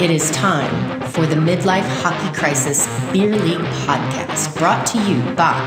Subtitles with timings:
[0.00, 5.60] it is time for the Midlife Hockey Crisis Beer League podcast, brought to you by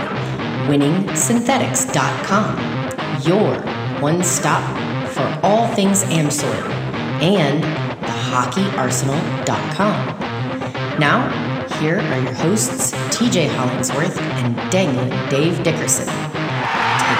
[0.67, 3.55] WinningSynthetics.com, your
[4.01, 4.63] one stop
[5.09, 6.67] for all things Amsoil,
[7.21, 7.63] and
[8.03, 10.99] thehockeyarsenal.com.
[10.99, 11.29] Now,
[11.79, 16.22] here are your hosts, TJ Hollingsworth and Dangling Dave Dickerson.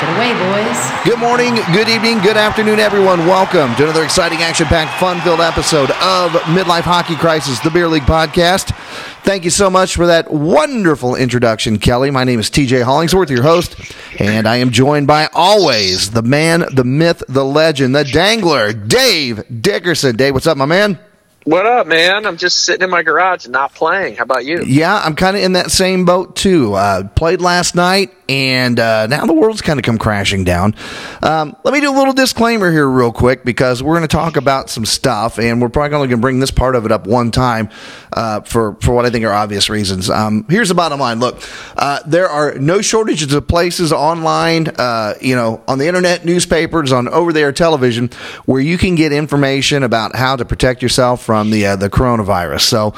[0.03, 1.05] Take it away, boys.
[1.05, 3.19] Good morning, good evening, good afternoon, everyone.
[3.19, 7.87] Welcome to another exciting, action packed, fun filled episode of Midlife Hockey Crisis, the Beer
[7.87, 8.75] League podcast.
[9.23, 12.11] Thank you so much for that wonderful introduction, Kelly.
[12.11, 13.77] My name is TJ Hollingsworth, your host,
[14.19, 19.61] and I am joined by always the man, the myth, the legend, the dangler, Dave
[19.61, 20.17] Dickerson.
[20.17, 20.99] Dave, what's up, my man?
[21.45, 22.25] What up, man?
[22.25, 24.15] I'm just sitting in my garage and not playing.
[24.15, 24.63] How about you?
[24.65, 26.73] Yeah, I'm kind of in that same boat too.
[26.73, 30.73] Uh, played last night, and uh, now the world's kind of come crashing down.
[31.21, 34.37] Um, let me do a little disclaimer here, real quick, because we're going to talk
[34.37, 37.07] about some stuff, and we're probably only going to bring this part of it up
[37.07, 37.69] one time
[38.13, 40.09] uh, for for what I think are obvious reasons.
[40.09, 41.43] Um, here's the bottom line: Look,
[41.75, 46.93] uh, there are no shortages of places online, uh, you know, on the internet, newspapers,
[46.93, 48.11] on over-the-air television,
[48.45, 52.61] where you can get information about how to protect yourself from the uh, the coronavirus.
[52.61, 52.93] So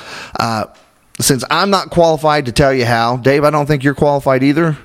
[1.19, 4.77] since I'm not qualified to tell you how, Dave, I don't think you're qualified either.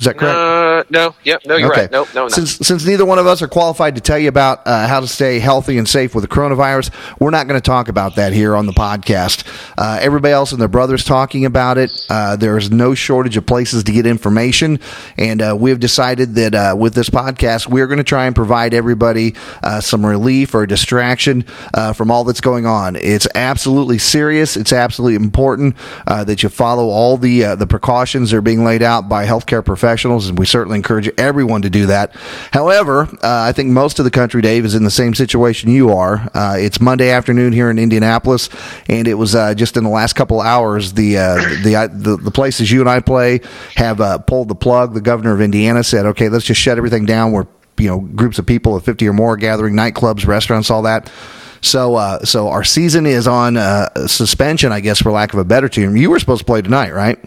[0.00, 0.34] Is that correct?
[0.34, 1.14] Uh, no.
[1.24, 1.42] Yep.
[1.44, 1.82] No, you're okay.
[1.82, 1.90] right.
[1.90, 2.06] No.
[2.14, 2.28] no.
[2.28, 5.06] Since since neither one of us are qualified to tell you about uh, how to
[5.06, 8.56] stay healthy and safe with the coronavirus, we're not going to talk about that here
[8.56, 9.46] on the podcast.
[9.76, 11.90] Uh, everybody else and their brothers talking about it.
[12.08, 14.80] Uh, there is no shortage of places to get information,
[15.18, 18.34] and uh, we have decided that uh, with this podcast, we're going to try and
[18.34, 22.96] provide everybody uh, some relief or distraction uh, from all that's going on.
[22.96, 24.56] It's absolutely serious.
[24.56, 28.64] It's absolutely important uh, that you follow all the uh, the precautions that are being
[28.64, 29.89] laid out by healthcare professionals,
[30.28, 32.14] and we certainly encourage everyone to do that.
[32.52, 35.90] However, uh, I think most of the country, Dave, is in the same situation you
[35.90, 36.28] are.
[36.34, 38.48] Uh, it's Monday afternoon here in Indianapolis,
[38.88, 42.30] and it was uh, just in the last couple hours the, uh, the, the the
[42.30, 43.40] places you and I play
[43.76, 44.94] have uh, pulled the plug.
[44.94, 47.46] The governor of Indiana said, "Okay, let's just shut everything down." We're
[47.80, 51.10] you know groups of people of 50 or more gathering nightclubs restaurants all that
[51.62, 55.44] so uh, so our season is on uh, suspension i guess for lack of a
[55.44, 57.18] better term you were supposed to play tonight right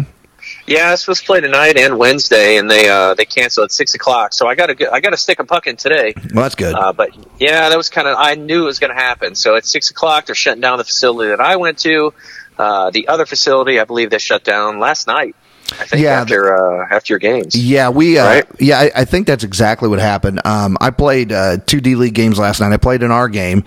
[0.66, 3.72] Yeah, I was supposed to play tonight and Wednesday, and they uh, they canceled at
[3.72, 4.32] six o'clock.
[4.34, 6.14] So I got to I got to stick a puck in today.
[6.34, 7.10] well that's good Uh, but
[7.40, 9.36] yeah, that was kind of I knew it was going to happen.
[9.36, 12.14] So at six o'clock, they're shutting down the facility that I went to.
[12.58, 15.36] Uh, the other facility, I believe, they shut down last night.
[15.72, 17.56] I think Yeah, after uh, after your games.
[17.56, 18.20] Yeah, we.
[18.20, 18.46] Uh, Right?
[18.60, 20.42] Yeah, I, I think that's exactly what happened.
[20.46, 22.72] Um, I played uh, two D League games last night.
[22.72, 23.64] I played in our game,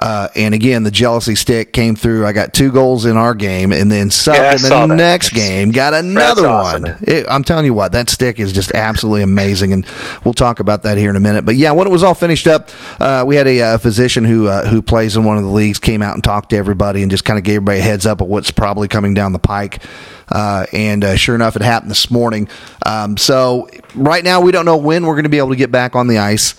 [0.00, 2.26] uh, and again, the jealousy stick came through.
[2.26, 4.88] I got two goals in our game, and then Sup Yeah, in the that.
[4.88, 6.82] next game got another awesome.
[6.84, 6.96] one.
[7.02, 9.86] It, I'm telling you what, that stick is just absolutely amazing, and
[10.24, 11.44] we'll talk about that here in a minute.
[11.44, 14.48] But yeah, when it was all finished up, uh, we had a uh, physician who
[14.48, 17.10] uh, who plays in one of the leagues came out and talked to everybody and
[17.10, 19.82] just kind of gave everybody a heads up of what's probably coming down the pike.
[20.30, 22.48] Uh, and uh, sure enough, it happened this morning.
[22.86, 25.70] Um, so right now, we don't know when we're going to be able to get
[25.70, 26.54] back on the ice.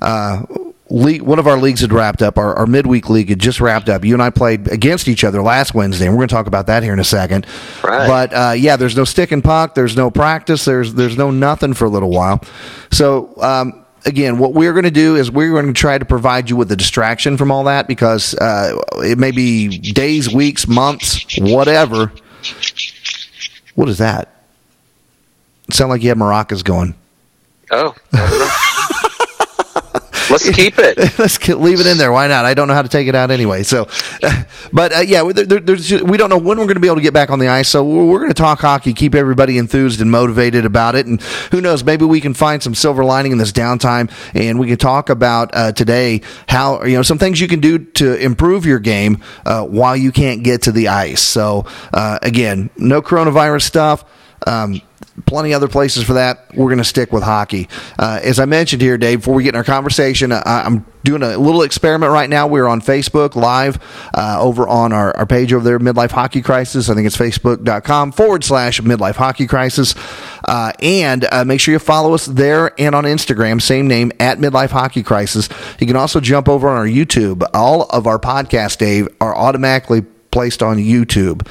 [0.00, 0.42] Uh,
[0.88, 2.38] league, one of our leagues had wrapped up.
[2.38, 4.04] Our, our midweek league had just wrapped up.
[4.04, 6.66] You and I played against each other last Wednesday, and we're going to talk about
[6.68, 7.46] that here in a second.
[7.82, 8.06] Right.
[8.06, 9.74] But uh, yeah, there's no stick and puck.
[9.74, 10.64] There's no practice.
[10.64, 12.42] There's there's no nothing for a little while.
[12.90, 13.34] So.
[13.40, 16.54] Um, Again, what we're going to do is we're going to try to provide you
[16.54, 22.12] with a distraction from all that because uh, it may be days, weeks, months, whatever.
[23.74, 24.32] What is that?
[25.72, 26.94] Sound like you have maracas going.
[27.72, 28.65] Oh, I don't know.
[30.30, 30.96] Let's keep it.
[31.18, 32.12] Let's ke- leave it in there.
[32.12, 32.44] Why not?
[32.44, 33.62] I don't know how to take it out anyway.
[33.62, 33.88] So,
[34.72, 35.60] but uh, yeah, there,
[36.04, 37.68] we don't know when we're going to be able to get back on the ice.
[37.68, 41.06] So we're, we're going to talk hockey, keep everybody enthused and motivated about it.
[41.06, 41.20] And
[41.50, 41.84] who knows?
[41.84, 45.50] Maybe we can find some silver lining in this downtime, and we can talk about
[45.54, 49.64] uh, today how you know some things you can do to improve your game uh,
[49.64, 51.22] while you can't get to the ice.
[51.22, 54.04] So uh, again, no coronavirus stuff.
[54.46, 54.80] Um,
[55.24, 56.54] plenty other places for that.
[56.54, 57.68] We're going to stick with hockey.
[57.98, 61.22] Uh, as I mentioned here, Dave, before we get in our conversation, uh, I'm doing
[61.22, 62.46] a little experiment right now.
[62.46, 63.78] We're on Facebook Live
[64.14, 66.88] uh, over on our, our page over there, Midlife Hockey Crisis.
[66.90, 69.94] I think it's facebook.com forward slash Midlife Hockey Crisis.
[70.44, 74.38] Uh, and uh, make sure you follow us there and on Instagram, same name, at
[74.38, 75.48] Midlife Hockey Crisis.
[75.80, 77.42] You can also jump over on our YouTube.
[77.54, 80.02] All of our podcasts, Dave, are automatically
[80.36, 81.46] placed on YouTube.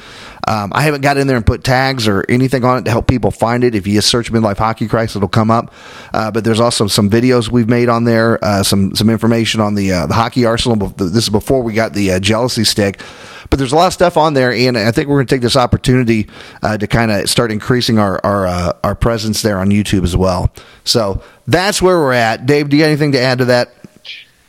[0.46, 3.08] Um, I haven't got in there and put tags or anything on it to help
[3.08, 3.74] people find it.
[3.74, 5.72] If you just search Midlife Hockey Crisis, it'll come up.
[6.12, 9.74] Uh, but there's also some videos we've made on there, uh, some some information on
[9.74, 10.76] the uh, the hockey arsenal.
[10.88, 13.00] This is before we got the uh, jealousy stick.
[13.48, 15.42] But there's a lot of stuff on there, and I think we're going to take
[15.42, 16.28] this opportunity
[16.62, 20.16] uh, to kind of start increasing our our uh, our presence there on YouTube as
[20.16, 20.50] well.
[20.84, 22.46] So that's where we're at.
[22.46, 23.72] Dave, do you have anything to add to that?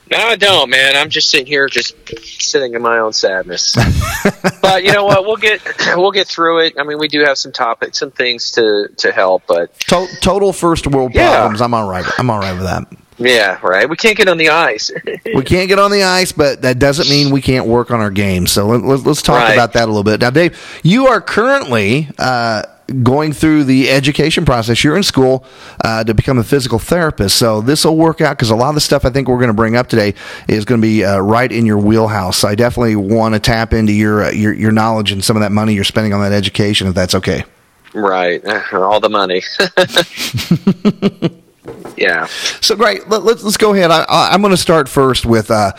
[0.09, 0.95] No, I don't, man.
[0.95, 1.95] I'm just sitting here, just
[2.41, 3.75] sitting in my own sadness.
[4.61, 5.25] but you know what?
[5.25, 5.61] We'll get
[5.97, 6.73] we'll get through it.
[6.79, 10.53] I mean, we do have some topics, some things to to help, but To- total
[10.53, 11.31] first world Yeah.
[11.35, 11.61] problems.
[11.61, 12.05] I'm all right.
[12.17, 12.85] I'm all right with that.
[13.17, 13.89] Yeah, right.
[13.89, 14.91] We can't get on the ice.
[15.35, 18.09] We can't get on the ice, but that doesn't mean we can't work on our
[18.11, 18.47] game.
[18.47, 19.53] So let, let, let's talk Right.
[19.53, 20.21] about that a little bit.
[20.21, 22.63] Now, Dave, you are currently uh,
[23.03, 24.83] going through the education process.
[24.83, 25.43] You're in school
[25.83, 27.35] uh, to become a physical therapist.
[27.37, 29.49] So this will work out because a lot of the stuff I think we're going
[29.49, 30.13] to bring up today
[30.47, 32.37] is going to be uh, right in your wheelhouse.
[32.37, 35.41] So I definitely want to tap into your, uh, your your knowledge and some of
[35.41, 37.43] that money you're spending on that education, if that's okay.
[37.93, 38.41] right.
[38.73, 39.43] All the money.
[41.97, 42.25] yeah.
[42.61, 43.07] So great.
[43.09, 43.91] Let, let's let's go ahead.
[43.91, 45.71] I, I'm going to start first with uh,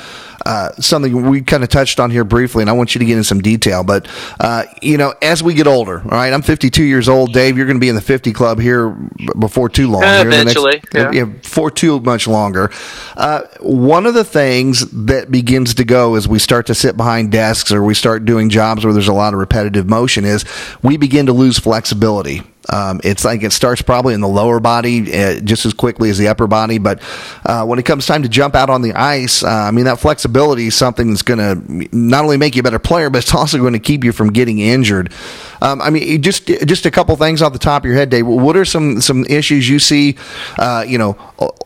[0.44, 3.16] uh, something we kind of touched on here briefly, and I want you to get
[3.16, 3.84] in some detail.
[3.84, 4.08] But
[4.40, 7.32] uh, you know, as we get older, all right, I'm 52 years old.
[7.32, 8.90] Dave, you're going to be in the 50 club here
[9.38, 10.04] before too long.
[10.04, 11.10] Uh, here next- eventually, yeah.
[11.12, 12.70] yeah, for too much longer.
[13.16, 17.32] Uh, one of the things that begins to go as we start to sit behind
[17.32, 20.44] desks or we start doing jobs where there's a lot of repetitive motion is
[20.82, 22.42] we begin to lose flexibility.
[22.72, 26.18] Um, it's like it starts probably in the lower body uh, just as quickly as
[26.18, 26.78] the upper body.
[26.78, 27.00] But
[27.44, 29.98] uh, when it comes time to jump out on the ice, uh, I mean, that
[29.98, 33.34] flexibility is something that's going to not only make you a better player, but it's
[33.34, 35.12] also going to keep you from getting injured.
[35.60, 38.26] Um, I mean, just just a couple things off the top of your head, Dave.
[38.26, 40.16] What are some some issues you see,
[40.58, 41.16] uh, you know,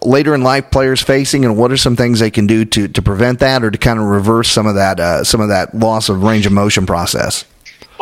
[0.02, 3.02] later in life players facing, and what are some things they can do to to
[3.02, 6.08] prevent that or to kind of reverse some of that uh, some of that loss
[6.08, 7.44] of range of motion process?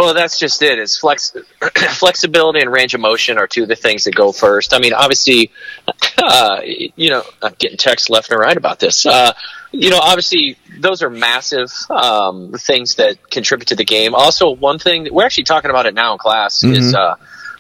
[0.00, 0.78] Well, that's just it.
[0.78, 1.36] Is flex
[1.98, 4.72] flexibility and range of motion are two of the things that go first.
[4.72, 5.50] I mean, obviously,
[6.16, 9.04] uh, you know, I'm getting texts left and right about this.
[9.04, 9.34] Uh,
[9.72, 14.14] you know, obviously, those are massive um, things that contribute to the game.
[14.14, 17.16] Also, one thing that we're actually talking about it now in class is, uh,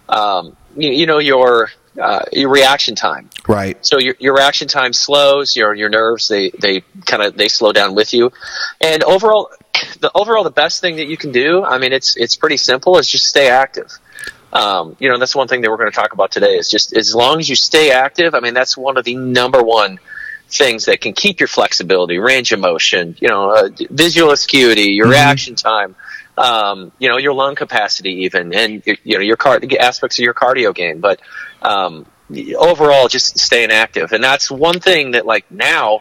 [0.08, 1.68] um, you, you know, your
[2.00, 3.30] uh, your reaction time.
[3.46, 3.76] Right.
[3.84, 5.56] So your, your reaction time slows.
[5.56, 8.32] Your your nerves they they kind of they slow down with you,
[8.80, 9.50] and overall,
[10.00, 11.64] the overall the best thing that you can do.
[11.64, 12.98] I mean, it's it's pretty simple.
[12.98, 13.90] Is just stay active.
[14.52, 16.56] Um, you know, that's one thing that we're going to talk about today.
[16.56, 18.34] Is just as long as you stay active.
[18.34, 20.00] I mean, that's one of the number one
[20.50, 25.08] things that can keep your flexibility, range of motion, you know, uh, visual acuity, your
[25.08, 25.94] reaction time,
[26.40, 30.34] um, you know, your lung capacity, even, and you know, your car aspects of your
[30.34, 31.00] cardio game.
[31.00, 31.20] But
[31.62, 32.06] um,
[32.56, 36.00] overall, just staying active, and that's one thing that, like now,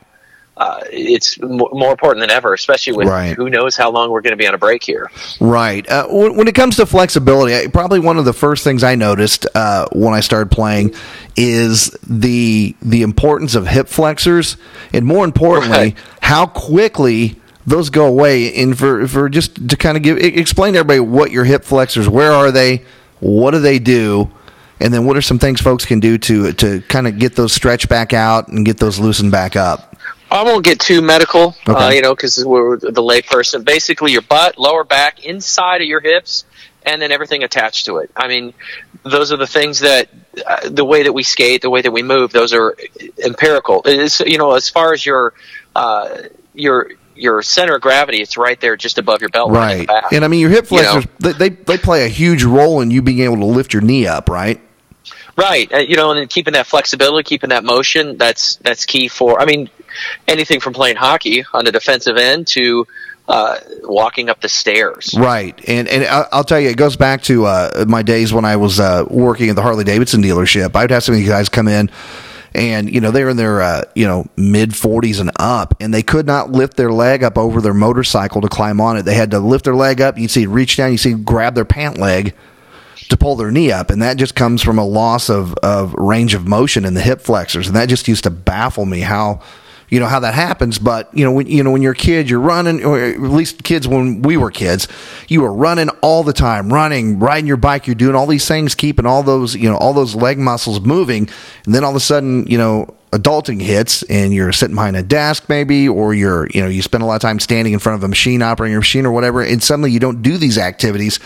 [0.55, 3.35] uh, it's m- more important than ever, especially with Right.
[3.35, 5.09] who knows how long we're going to be on a break here.
[5.39, 5.87] Right.
[5.89, 8.95] Uh, when, when it comes to flexibility, I, probably one of the first things I
[8.95, 10.93] noticed uh, when I started playing
[11.37, 14.57] is the the importance of hip flexors,
[14.93, 15.97] and more importantly, Right.
[16.21, 17.35] how quickly
[17.69, 18.53] those go away.
[18.55, 22.07] And for for just to kind of give explain to everybody what your hip flexors,
[22.07, 22.83] where are they,
[23.19, 24.29] what do they do,
[24.79, 27.53] and then what are some things folks can do to to kind of get those
[27.53, 29.95] stretched back out and get those loosened back up.
[30.31, 33.65] I won't get too medical, uh, you know, because we're the layperson.
[33.65, 36.45] Basically, your butt, lower back, inside of your hips,
[36.83, 38.11] and then everything attached to it.
[38.15, 38.53] I mean,
[39.03, 40.09] those are the things that
[40.45, 42.77] uh, the way that we skate, the way that we move, those are
[43.23, 43.81] empirical.
[43.85, 45.33] It is, you know, as far as your
[45.75, 46.23] uh,
[46.53, 49.87] your your center of gravity, it's right there, just above your belt line Right.
[49.87, 50.11] back.
[50.11, 50.91] And I mean, your hip You know?
[50.93, 53.81] flexors they, they they play a huge role in you being able to lift your
[53.81, 54.29] knee up.
[54.29, 54.59] Right.
[55.37, 59.07] Right, uh, you know, and then keeping that flexibility, keeping that motion, that's that's key
[59.07, 59.41] for.
[59.41, 59.69] I mean,
[60.27, 62.85] anything from playing hockey on the defensive end to
[63.29, 65.15] uh, walking up the stairs.
[65.17, 68.43] Right, and and I- I'll tell you, it goes back to uh, my days when
[68.43, 70.75] I was uh, working at the Harley Davidson dealership.
[70.75, 71.89] I'd have some of these guys come in,
[72.53, 76.03] and you know they're in their uh, you know mid forties and up, and they
[76.03, 79.03] could not lift their leg up over their motorcycle to climb on it.
[79.03, 80.17] They had to lift their leg up.
[80.17, 80.91] You see, reach down.
[80.91, 82.35] You see, grab their pant leg
[83.09, 86.33] to pull their knee up, and that just comes from a loss of of range
[86.33, 89.41] of motion in the hip flexors, and that just used to baffle me how.
[89.89, 92.29] You know how that happens, but you know when you know when you're a kid,
[92.29, 94.87] you're running, or at least kids when we were kids,
[95.27, 98.75] you were running all the time, running, riding your bike, you're doing all these things,
[98.75, 101.27] keeping all those you know all those leg muscles moving,
[101.65, 105.03] and then all of a sudden, you know, adulting hits, and you're sitting behind a
[105.03, 107.95] desk maybe, or you're you know you spend a lot of time standing in front
[107.95, 111.19] of a machine, operating your machine or whatever, and suddenly you don't do these activities,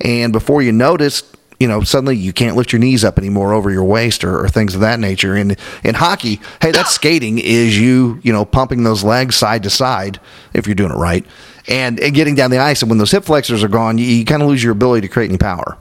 [0.00, 1.22] and before you notice,
[1.60, 4.48] you know, suddenly you can't lift your knees up anymore over your waist or, or
[4.48, 5.36] things of that nature.
[5.36, 9.70] And in hockey, hey, that's skating is you, you know, pumping those legs side to
[9.70, 10.18] side
[10.54, 11.24] if you're doing it right,
[11.68, 12.80] and, and getting down the ice.
[12.80, 15.12] And when those hip flexors are gone, you, you kind of lose your ability to
[15.12, 15.76] create any power.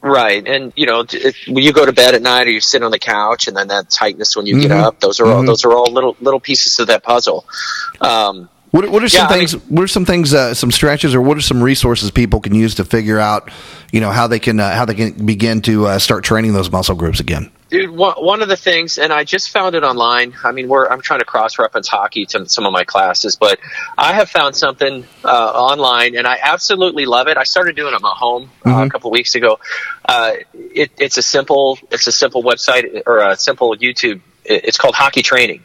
[0.00, 2.82] Right, and you know, if, when you go to bed at night or you sit
[2.82, 4.82] on the couch, and then that tightness when you get Mhm.
[4.82, 5.46] up, those are all Mhm.
[5.46, 7.44] those are all little little pieces of that puzzle.
[8.00, 9.52] Um, What, what are some Yeah, I things?
[9.68, 10.32] what are some things?
[10.32, 13.50] Uh, some stretches, or what are some resources people can use to figure out,
[13.92, 16.70] you know, how they can uh, how they can begin to uh, start training those
[16.70, 17.50] muscle groups again?
[17.68, 20.34] Dude, one, one of the things, and I just found it online.
[20.42, 23.58] I mean, we're I'm trying to cross reference hockey to some of my classes, but
[23.98, 27.36] I have found something uh, online, and I absolutely love it.
[27.36, 28.82] I started doing it at my home uh, Mm-hmm.
[28.84, 29.58] a couple weeks ago.
[30.06, 34.22] Uh, it, it's a simple, it's a simple website or a simple YouTube.
[34.46, 35.62] It's called Hockey Training,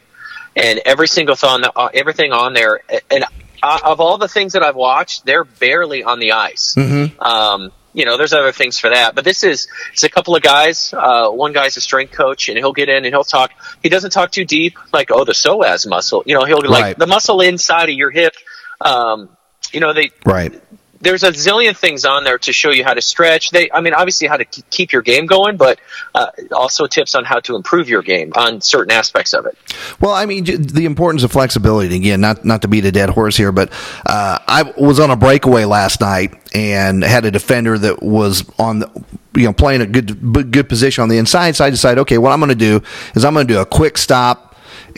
[0.56, 3.24] and every single thing, uh, everything on there, and
[3.62, 6.74] uh, of all the things that I've watched, they're barely on the ice.
[6.76, 7.20] Mm-hmm.
[7.20, 10.42] Um, you know, there's other things for that, but this is it's a couple of
[10.42, 10.92] guys.
[10.96, 13.50] Uh, one guy's a strength coach, and he'll get in and he'll talk.
[13.82, 16.22] He doesn't talk too deep, like oh the psoas muscle.
[16.26, 16.98] You know, he'll be like Right.
[16.98, 18.34] the muscle inside of your hip.
[18.80, 19.30] Um,
[19.72, 20.60] you know, they Right.
[21.00, 23.50] There's a zillion things on there to show you how to stretch.
[23.50, 25.78] They, I mean, obviously how to keep your game going, but
[26.14, 29.56] uh, also tips on how to improve your game on certain aspects of it.
[30.00, 31.94] Well, I mean, the importance of flexibility.
[31.94, 33.70] Again, not not to beat a dead horse here, but
[34.06, 38.80] uh, I was on a breakaway last night and had a defender that was on,
[38.80, 41.56] the, you know, playing a good good position on the inside.
[41.56, 42.82] So I decided, okay, what I'm going to do
[43.14, 44.47] is I'm going to do a quick stop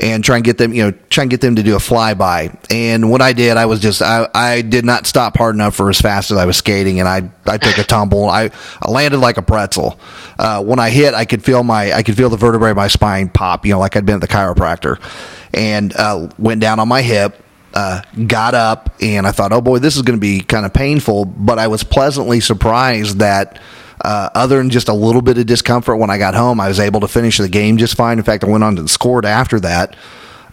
[0.01, 2.59] and try and get them, you know, try and get them to do a flyby.
[2.71, 5.91] And what I did, I was just, I, I did not stop hard enough for
[5.91, 8.29] as fast as I was skating, and I, I took a tumble.
[8.29, 10.01] I, I landed like a pretzel.
[10.39, 12.89] Uh, when I hit, I could feel my, I could feel the vertebrae of my
[12.89, 14.99] spine pop, you know, like I'd been at the chiropractor,
[15.53, 17.45] and uh, went down on my hip.
[17.73, 20.73] Uh, got up and I thought, oh boy, this is going to be kind of
[20.73, 21.25] painful.
[21.25, 23.61] But I was pleasantly surprised that
[24.05, 26.81] uh, other than just a little bit of discomfort when I got home, I was
[26.81, 28.19] able to finish the game just fine.
[28.19, 29.97] In fact, I went on and scored after that.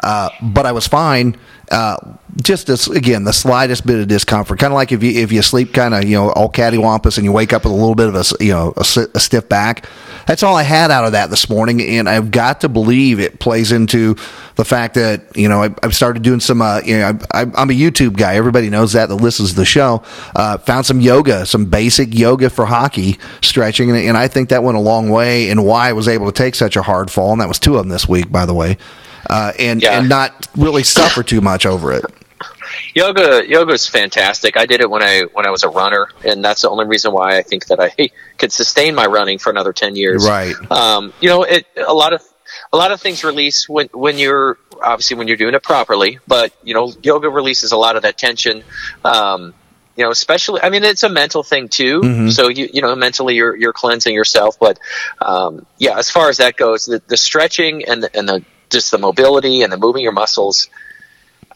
[0.04, 1.38] Uh, but I was fine.
[1.72, 1.98] Uh,
[2.48, 5.42] just this, again, the slightest bit of discomfort, kind of like if you if you
[5.42, 8.08] sleep kind of you know all cattywampus and you wake up with a little bit
[8.08, 8.82] of a you know a,
[9.13, 9.86] a stiff back.
[10.25, 13.39] That's all I had out of that this morning, and I've got to believe it
[13.39, 14.16] plays into
[14.56, 16.62] the fact that you know I, I've started doing some.
[16.62, 18.36] Uh, you know, I, I, I'm a YouTube guy.
[18.36, 20.04] Everybody knows that that listens to the show.
[20.36, 24.63] Uh, found some yoga, some basic yoga for hockey stretching, and, and I think that
[24.63, 27.32] went a long way in why I was able to take such a hard fall,
[27.34, 28.77] and that was two of them this week, by the way,
[29.30, 30.00] uh, and Yeah.
[30.00, 32.04] and not really suffer too much over it.
[32.93, 34.57] Yoga, yoga is fantastic.
[34.57, 37.13] I did it when I when I was a runner, and that's the only reason
[37.13, 40.27] why I think that I could sustain my running for another ten years.
[40.27, 40.55] Right.
[40.72, 42.22] Um, you know, it a lot of
[42.72, 46.53] a lot of things release when when you're obviously when you're doing it properly, but
[46.63, 48.63] you know, yoga releases a lot of that tension.
[49.03, 49.53] Um,
[49.96, 52.01] you know, especially I mean, it's a mental thing too.
[52.31, 54.79] So you you know, mentally you're you're cleansing yourself, but
[55.19, 58.91] um, yeah, as far as that goes, the, the stretching and the, and the just
[58.91, 60.69] the mobility and the moving your muscles.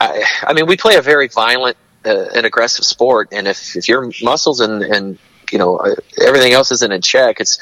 [0.01, 3.87] I, I mean, we play a very violent uh, and aggressive sport, and if, if
[3.87, 5.17] your muscles and, and
[5.51, 7.59] you know uh, everything else isn't in check, it's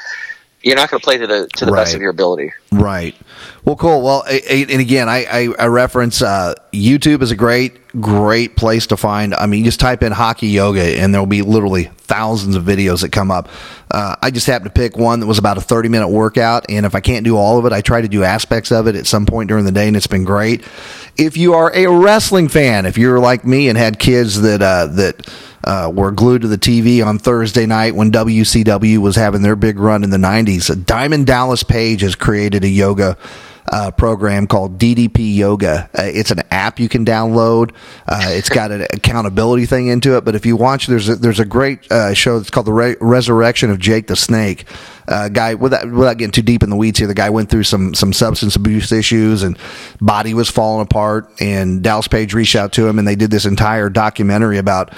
[0.62, 2.54] you're not going to play to the to the best of your ability.
[2.72, 3.16] Right.
[3.66, 4.04] Well, cool.
[4.04, 9.34] Well, and again, I, I, reference uh, YouTube is a great, great place to find.
[9.34, 12.64] I mean, you just type in hockey yoga, and there will be literally thousands of
[12.64, 13.50] videos that come up.
[13.90, 16.86] Uh, I just happened to pick one that was about a 30 minute workout, and
[16.86, 19.08] if I can't do all of it, I try to do aspects of it at
[19.08, 20.64] some point during the day, and it's been great.
[21.18, 24.86] If you are a wrestling fan, if you're like me and had kids that uh,
[24.88, 25.28] that
[25.64, 29.80] uh, were glued to the TV on Thursday night when WCW was having their big
[29.80, 30.86] run in the 90s.
[30.86, 33.18] Diamond Dallas Page has created a yoga
[33.72, 35.90] uh, program called DDP Yoga.
[35.98, 37.72] Uh, it's an app you can download.
[38.08, 40.26] Uh, it's got an accountability thing into it.
[40.26, 42.96] But if you watch, there's a, there's a great uh, show that's called The Re-
[43.00, 44.66] Resurrection of Jake the Snake.
[45.08, 47.64] Uh, guy, without, without getting too deep in the weeds here, the guy went through
[47.64, 49.58] some some substance abuse issues and
[50.00, 51.30] body was falling apart.
[51.40, 54.94] And Dallas Page reached out to him, and they did this entire documentary about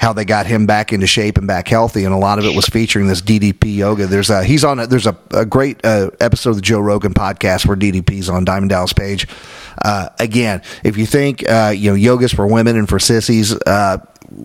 [0.00, 2.56] how they got him back into shape and back healthy, and a lot of it
[2.56, 4.06] was featuring this DDP yoga.
[4.06, 7.12] There's a he's on a, there's a, a great uh, episode of the Joe Rogan
[7.12, 9.28] podcast where DDP's on Diamond Dallas Page.
[9.84, 13.98] Uh, again, if you think uh, you know yoga's for women and for sissies, uh,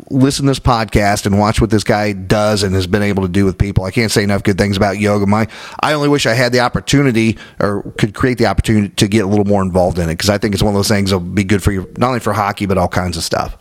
[0.09, 3.29] listen to this podcast and watch what this guy does and has been able to
[3.29, 3.85] do with people.
[3.85, 5.25] I can't say enough good things about yoga.
[5.25, 5.47] My
[5.79, 9.27] I only wish I had the opportunity or could create the opportunity to get a
[9.27, 11.45] little more involved in it because I think it's one of those things that'll be
[11.45, 13.57] good for you not only for hockey but all kinds of stuff.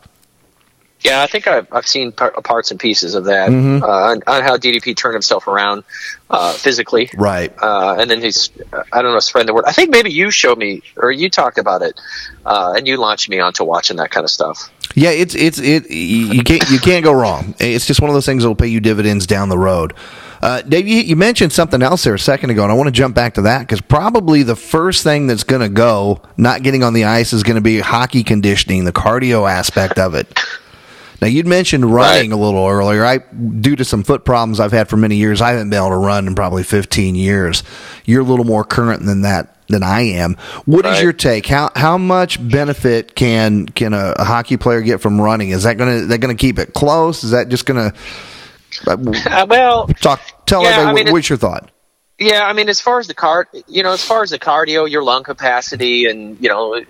[1.05, 3.83] Yeah, I think I've, I've seen par- parts and pieces of that Mm-hmm.
[3.83, 5.85] uh, on, on how DDP turned himself around
[6.31, 7.11] uh, physically.
[7.15, 7.53] Right.
[7.61, 8.51] Uh, and then he's,
[8.91, 9.65] I don't know, spread the word.
[9.67, 12.01] I think maybe you showed me, or you talked about it,
[12.47, 14.71] uh, and you launched me onto watching that kind of stuff.
[14.95, 15.91] Yeah, it's it's it.
[15.91, 17.55] You can't you can't go wrong.
[17.59, 19.93] It's just one of those things that'll pay you dividends down the road.
[20.41, 22.93] Uh, Dave, you, you mentioned something else there a second ago, and I want to
[22.93, 26.83] jump back to that because probably the first thing that's going to go, not getting
[26.85, 30.39] on the ice, is going to be hockey conditioning, the cardio aspect of it.
[31.25, 32.39] Now you'd mentioned running Right.
[32.39, 33.03] a little earlier.
[33.03, 35.89] I, due to some foot problems I've had for many years, I haven't been able
[35.89, 37.63] to run in probably 15 years.
[38.05, 40.37] You're a little more current than that than I am.
[40.67, 41.03] What is Right.
[41.03, 41.47] your take?
[41.47, 45.49] How how much benefit can can a, a hockey player get from running?
[45.49, 47.25] Is that gonna that gonna keep it close?
[47.25, 47.95] Is that just gonna
[48.87, 48.97] uh,
[49.31, 50.21] Uh, well, talk?
[50.45, 51.71] Tell Yeah, everybody I mean, what, what's your thought?
[52.19, 54.89] Yeah, I mean, as far as the card, you know, as far as the cardio,
[54.91, 56.83] your lung capacity, and you know,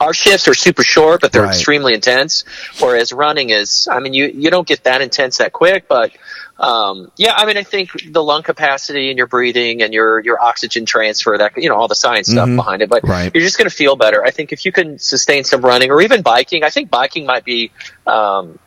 [0.00, 1.54] our shifts are super short, but they're Right.
[1.54, 2.44] extremely intense.
[2.80, 6.12] Whereas running is, I mean, you you don't get that intense that quick, but
[6.58, 10.40] um, yeah, I mean, I think the lung capacity and your breathing and your your
[10.40, 13.30] oxygen transfer, that you know, all the science stuff behind it, but Right.
[13.34, 14.24] you're just going to feel better.
[14.24, 17.44] I think if you can sustain some running or even biking, I think biking might
[17.44, 17.72] be.
[18.06, 18.58] Um,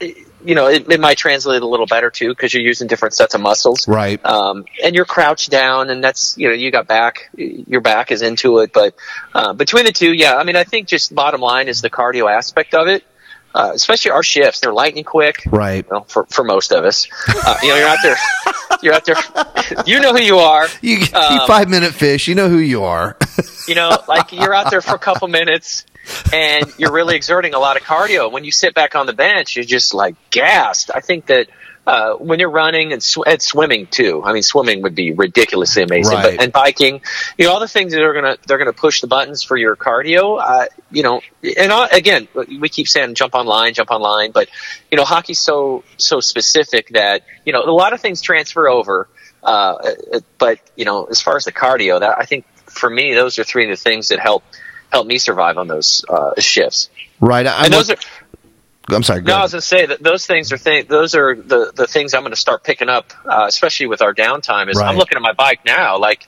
[0.00, 3.34] you know, it, it might translate a little better too because you're using different sets
[3.34, 4.24] of muscles Right.
[4.24, 8.22] um, and you're crouched down, and that's you know you got back, your back is
[8.22, 8.72] into it.
[8.72, 8.94] But
[9.34, 12.30] uh, between the two, yeah, I mean, I think just bottom line is the cardio
[12.30, 13.04] aspect of it.
[13.54, 15.42] Uh, especially our shifts, they're lightning quick.
[15.46, 15.86] Right.
[15.86, 18.16] You know, for for most of us, uh, you know, you're out there,
[18.82, 19.16] you're out there,
[19.86, 20.66] you know who you are.
[20.82, 22.28] You, you Um, five minute fish.
[22.28, 23.16] You know who you are.
[23.66, 25.86] You know, like you're out there for a couple minutes,
[26.32, 28.30] and you're really exerting a lot of cardio.
[28.30, 30.90] When you sit back on the bench, you're just like gassed.
[30.94, 31.48] I think that
[31.86, 34.20] uh, when you're running and, sw- and swimming too.
[34.24, 36.36] I mean, swimming would be ridiculously amazing, Right.
[36.36, 37.00] but and biking,
[37.38, 39.76] you know, all the things that are gonna they're gonna push the buttons for your
[39.76, 40.40] cardio.
[40.42, 44.48] Uh, you know, and uh, again, we keep saying jump online, jump online, but
[44.90, 49.08] you know, hockey's so so specific that you know a lot of things transfer over.
[49.44, 49.76] Uh,
[50.38, 53.44] but you know, as far as the cardio, that I think for me, those are
[53.44, 54.42] three of the things that help
[54.92, 56.90] help me survive on those uh, shifts.
[57.20, 57.46] right.
[57.46, 57.96] I'm, and those are
[58.88, 59.22] I'm sorry.
[59.22, 61.86] No, I was going to say that those things are th- those are the the
[61.88, 64.70] things I'm going to start picking up, uh, especially with our downtime.
[64.70, 64.88] Is Right.
[64.88, 66.26] I'm looking at my bike now, like.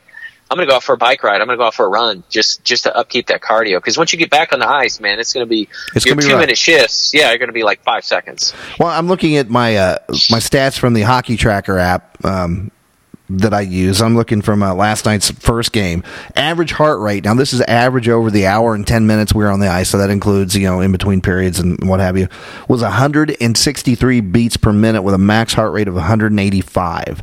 [0.51, 1.43] I'm gonna go out for a bike ride.
[1.43, 3.77] I'm gonna go out for a run, just just to upkeep that cardio.
[3.77, 6.23] Because once you get back on the ice, man, it's gonna be It's your gonna
[6.23, 6.41] be two rough.
[6.41, 7.13] minute shifts.
[7.13, 8.55] Yeah, you're gonna be like five seconds.
[8.81, 12.71] Well, I'm looking at my uh, my stats from the Hockey Tracker app um,
[13.31, 14.01] that I use.
[14.01, 16.03] I'm looking from uh, last night's first game.
[16.35, 17.25] Average heart rate.
[17.25, 19.91] Now, this is average over the hour and 10 minutes we were on the ice,
[19.91, 22.29] so that includes you know in between periods and what have you.
[22.69, 27.23] Was 163 beats per minute with a max heart rate of 185.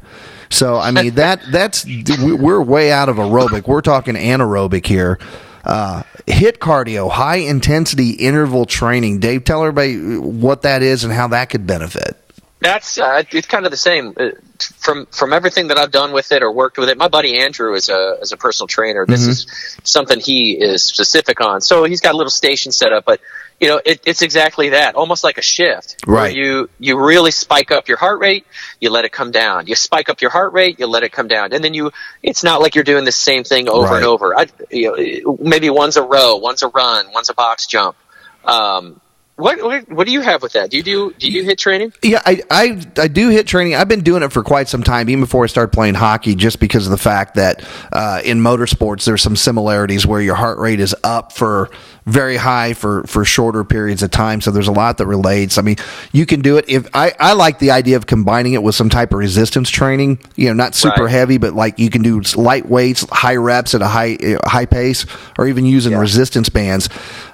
[0.49, 3.67] So I mean that that's we're way out of aerobic.
[3.67, 5.19] We're talking anaerobic here.
[5.63, 9.19] Uh, HIIT cardio, high intensity interval training.
[9.19, 12.15] Dave, tell everybody what that is and how that could benefit.
[12.65, 16.31] That's uh, it's kind of the same uh, from from everything that I've done with
[16.31, 16.97] it or worked with it.
[16.97, 19.05] My buddy Andrew is a is a personal trainer.
[19.05, 21.61] This is something he is specific on.
[21.61, 23.19] So he's got a little station set up, but
[23.61, 25.97] you know it, it's exactly that, almost like a shift.
[26.07, 26.35] Right.
[26.35, 28.47] you you really spike up your heart rate,
[28.81, 29.67] you let it come down.
[29.67, 31.91] You spike up your heart rate, you let it come down, and then you.
[32.23, 33.97] It's not like you're doing the same thing over Right.
[33.97, 34.35] and over.
[34.35, 37.95] I, you know, maybe one's a row, one's a run, one's a box jump.
[38.43, 38.99] Um,
[39.37, 40.69] what, what what do you have with that?
[40.69, 41.93] Do you do do you HIIT training?
[42.01, 43.75] Yeah, I, I I do HIIT training.
[43.75, 46.59] I've been doing it for quite some time, even before I started playing hockey, just
[46.59, 50.79] because of the fact that uh, in motorsports there's some similarities where your heart rate
[50.79, 51.69] is up for
[52.05, 54.39] very high for for shorter periods of time.
[54.41, 55.57] So there's a lot that relates.
[55.57, 55.77] I mean,
[56.11, 58.89] you can do it if I I like the idea of combining it with some
[58.89, 60.19] type of resistance training.
[60.35, 61.11] You know, not super Right.
[61.11, 64.65] heavy, but like you can do light weights, high reps at a high uh, high
[64.67, 65.05] pace,
[65.39, 65.99] or even using Yeah.
[65.99, 66.89] resistance bands.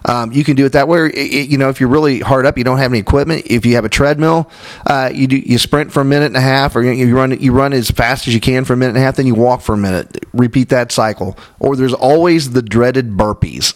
[0.06, 1.00] Um, you can do it that way.
[1.00, 3.44] Or, i- i- you know, if you're really hard up, you don't have any equipment.
[3.48, 4.50] If you have a treadmill,
[4.88, 7.38] uh, you do you sprint for a minute and a half, or you, you run
[7.40, 9.36] you run as fast as you can for a minute and a half, then you
[9.36, 10.26] walk for a minute.
[10.34, 11.38] Repeat that cycle.
[11.60, 13.74] Or there's always the dreaded burpees.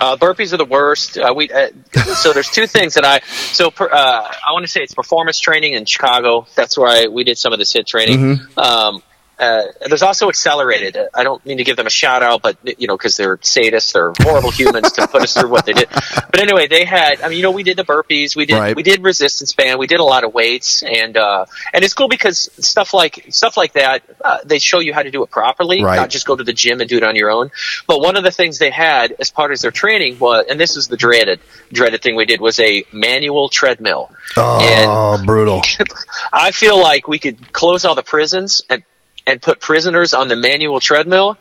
[0.00, 1.18] Uh, burpees are the worst.
[1.18, 1.68] Uh, we uh,
[2.14, 3.20] so there's two things that I
[3.52, 6.46] so per, uh, I want to say it's performance training in Chicago.
[6.54, 8.40] That's where I, we did some of this HIIT training.
[8.56, 9.02] Um,
[9.40, 10.96] uh, there's also accelerated.
[10.96, 13.38] Uh, I don't mean to give them a shout out, but you know because they're
[13.38, 15.88] sadists, they're horrible humans to put us through what they did.
[15.90, 17.20] But anyway, they had.
[17.22, 18.76] I mean, you know, we did the burpees, we did Right.
[18.76, 22.08] we did resistance band, we did a lot of weights, and uh, and it's cool
[22.08, 25.82] because stuff like stuff like that uh, they show you how to do it properly,
[25.82, 25.96] Right.
[25.96, 27.50] not just go to the gym and do it on your own.
[27.86, 30.76] But one of the things they had as part of their training was, and this
[30.76, 31.40] is the dreaded
[31.72, 34.10] dreaded thing we did was a manual treadmill.
[34.36, 35.62] Oh, brutal!
[36.32, 38.82] I feel like we could close all the prisons and
[39.26, 41.38] and put prisoners on the manual treadmill.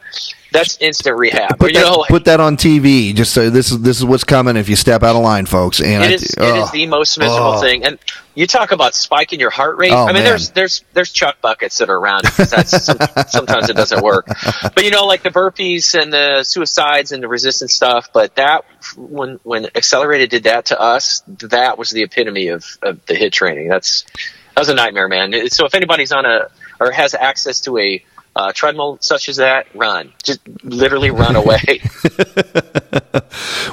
[0.52, 1.60] That's instant rehab.
[1.60, 3.14] Put you that, know, put that on TV.
[3.14, 5.80] Just so this is this is what's coming if you step out of line, folks.
[5.80, 7.62] And I, it is it oh, is the most miserable oh.
[7.62, 7.86] thing.
[7.86, 8.00] And
[8.34, 9.92] you talk about spiking your heart rate.
[9.92, 10.24] Oh, I mean, man.
[10.24, 14.26] there's there's there's chuck buckets that are around because that's some, sometimes it doesn't work.
[14.64, 18.10] But you know, like the burpees and the suicides and the resistance stuff.
[18.12, 18.66] But that
[18.98, 23.34] when when accelerated did that to us, that was the epitome of, of the HIIT
[23.34, 23.68] training.
[23.68, 24.04] That's
[24.56, 25.50] that was a nightmare, man.
[25.50, 28.04] So if anybody's on a or has access to a
[28.36, 30.14] uh, treadmill such as that, run.
[30.24, 31.82] Just literally run away.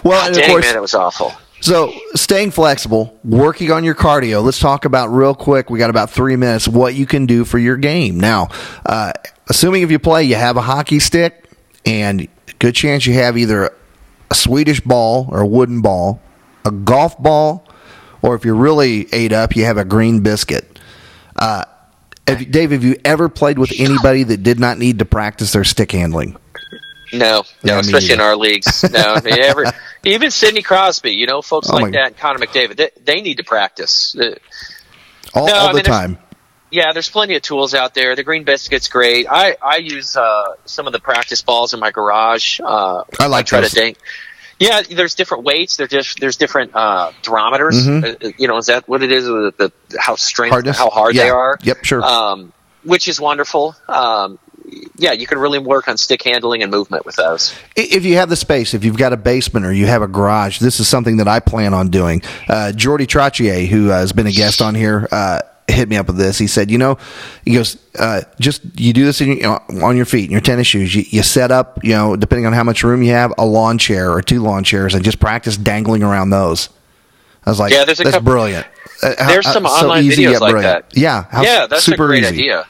[0.03, 1.33] well, Dang, course, man, it was awful.
[1.61, 4.43] So, staying flexible, working on your cardio.
[4.43, 5.71] Let's talk about real quick.
[5.71, 6.69] We got about three minutes.
[6.69, 8.49] What you can do for your game now.
[8.85, 9.13] Uh,
[9.49, 11.49] assuming if you play, you have a hockey stick,
[11.85, 13.73] and good chance you have either
[14.31, 16.21] a Swedish ball or a wooden ball,
[16.65, 17.67] a golf ball,
[18.23, 20.79] or if you're really ate up, you have a green biscuit.
[21.37, 21.65] Uh,
[22.27, 25.65] Have, Dave, have you ever played with anybody that did not need to practice their
[25.65, 26.37] stick handling?
[27.13, 28.83] No, no, Yeah, especially in our leagues.
[28.91, 29.65] No, I mean, ever,
[30.05, 33.37] even Sidney Crosby, you know, folks Oh like that, and Connor McDavid, they, they need
[33.37, 34.17] to practice.
[35.35, 36.19] All, No, all I the mean, there's- time.
[36.73, 38.17] yeah, there's plenty of tools out there.
[38.17, 39.27] The Green Biscuit's great.
[39.31, 42.59] I I use uh, some of the practice balls in my garage.
[42.61, 43.71] Uh, I like try those.
[43.71, 43.99] to think.
[44.59, 45.77] Yeah, there's different weights.
[45.77, 47.87] There's just there's different uh, durometers.
[47.87, 48.25] Mhm.
[48.25, 49.25] Uh, you know, is that what it is?
[49.27, 50.79] The, the how strength, Hardness?
[50.79, 51.25] how hard Yeah.
[51.25, 51.59] they are.
[51.63, 52.03] Yep, sure.
[52.03, 53.75] Um, which is wonderful.
[53.89, 54.39] Um,
[54.97, 57.55] yeah, you can really work on stick handling and movement with those.
[57.77, 60.59] If you have the space, if you've got a basement or you have a garage,
[60.59, 62.23] this is something that I plan on doing.
[62.49, 66.07] Uh, Jordy Trottier, who uh, has been a guest on here, uh, hit me up
[66.07, 66.39] with this.
[66.39, 66.97] He said, you know,
[67.45, 70.31] he goes, uh, just you do this in your, you know, on your feet in
[70.31, 70.95] your tennis shoes.
[70.95, 73.79] You, you set up, you know, depending on how much room you have, a lawn
[73.79, 76.69] chair or two lawn chairs, and just practice dangling around those.
[77.45, 78.67] I was like, Yeah, there's a that's couple- brilliant.
[79.03, 80.89] Uh, how- There's some uh, so online easy videos like brilliant.
[80.91, 80.99] that.
[80.99, 82.35] Yeah, how yeah, that's super a great easy.
[82.35, 82.67] idea.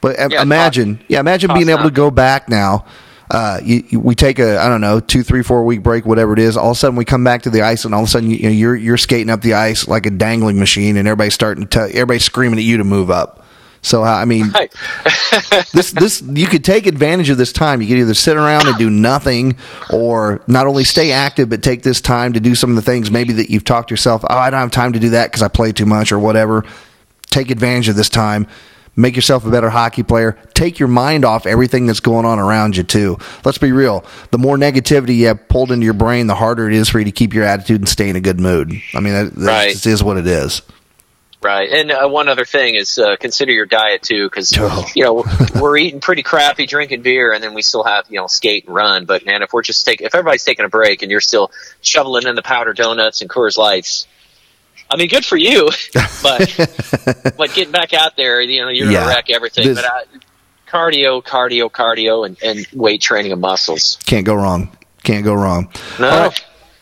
[0.00, 2.84] But uh, Yeah, imagine, yeah, imagine being able to go back now.
[3.32, 6.34] Uh, you, you- we take a I don't know two, three, four week break, whatever
[6.34, 6.56] it is.
[6.56, 8.30] All of a sudden, we come back to the ice, and all of a sudden,
[8.30, 11.64] you, know, you're you're skating up the ice like a dangling machine, and everybody's starting
[11.64, 13.38] to tell, everybody's screaming at you to move up.
[13.84, 14.72] So I mean, Right.
[15.72, 17.80] this this you could take advantage of this time.
[17.82, 19.56] You could either sit around and do nothing,
[19.90, 23.10] or not only stay active, but take this time to do some of the things
[23.10, 24.22] maybe that you've talked yourself.
[24.28, 26.64] Oh, I don't have time to do that because I play too much or whatever.
[27.30, 28.46] Take advantage of this time.
[28.94, 30.38] Make yourself a better hockey player.
[30.52, 33.18] Take your mind off everything that's going on around you too.
[33.44, 34.04] Let's be real.
[34.32, 37.06] The more negativity you have pulled into your brain, the harder it is for you
[37.06, 38.70] to keep your attitude and stay in a good mood.
[38.94, 39.72] I mean, that, that Right.
[39.72, 40.60] just is what it is.
[41.40, 44.86] Right, and uh, one other thing is uh, consider your diet too, because Oh.
[44.94, 45.24] you know
[45.60, 48.74] we're eating pretty crappy, drinking beer, and then we still have you know skate and
[48.76, 49.06] run.
[49.06, 51.50] But man, if we're just taking, if everybody's taking a break and you're still
[51.80, 54.06] shoveling in the powder donuts and Coors Lights,
[54.92, 55.70] I mean, good for you.
[56.22, 59.00] but but getting back out there, you know, you're Yeah.
[59.00, 59.66] gonna wreck everything.
[59.68, 60.00] This- but uh,
[60.68, 63.98] cardio, cardio, cardio, and, and weight training of muscles.
[64.06, 64.74] Can't go wrong.
[65.02, 65.70] Can't go wrong.
[65.98, 66.30] No.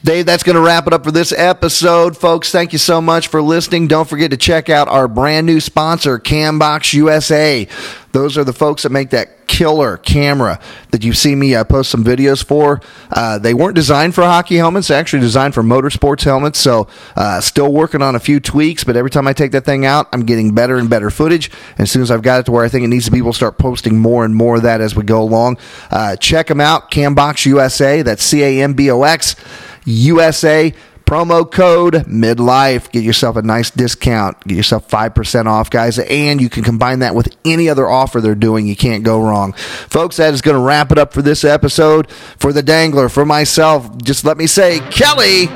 [0.02, 2.50] Dave, that's going to wrap it up for this episode, folks.
[2.50, 3.86] Thank you so much for listening.
[3.86, 7.68] Don't forget to check out our brand new sponsor, Cambox USA.
[8.12, 10.58] Those are the folks that make that killer camera
[10.90, 12.80] that you've seen me uh, post some videos for.
[13.10, 16.58] Uh, they weren't designed for hockey helmets; they're actually designed for motorsports helmets.
[16.58, 18.84] So, uh, still working on a few tweaks.
[18.84, 21.50] But every time I take that thing out, I'm getting better and better footage.
[21.72, 23.22] And as soon as I've got it to where I think it needs to be,
[23.22, 25.58] we'll start posting more and more of that as we go along.
[25.90, 28.02] Uh, check them out, Cambox USA.
[28.02, 29.36] That's C A M B O X
[29.84, 30.72] USA.
[31.10, 32.88] Promo code midlife.
[32.92, 34.40] Get yourself a nice discount.
[34.46, 35.98] Get yourself 5% off, guys.
[35.98, 38.68] And you can combine that with any other offer they're doing.
[38.68, 39.52] You can't go wrong.
[39.54, 42.08] Folks, that is going to wrap it up for this episode.
[42.12, 45.48] For the Dangler, for myself, just let me say, Kelly,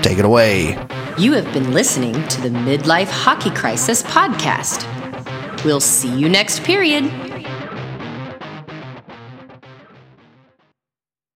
[0.00, 0.78] take it away.
[1.18, 4.82] You have been listening to the Midlife Hockey Crisis podcast.
[5.62, 7.31] We'll see you next period.